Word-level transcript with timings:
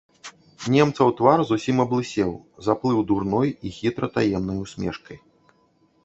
Немцаў 0.75 1.07
твар 1.17 1.39
зусім 1.49 1.83
аблысеў, 1.83 2.31
заплыў 2.67 3.03
дурной 3.11 3.49
і 3.67 3.75
хітра 3.77 4.09
таемнай 4.15 4.57
усмешкай. 4.63 5.17